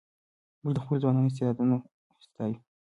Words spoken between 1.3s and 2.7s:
استعدادونه ستایو.